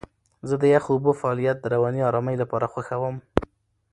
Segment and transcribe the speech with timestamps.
[0.47, 3.15] زه د یخو اوبو فعالیت د رواني آرامۍ لپاره خوښوم.